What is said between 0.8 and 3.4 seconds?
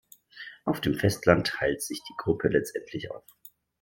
dem Festland teilt sich die Gruppe letztendlich auf.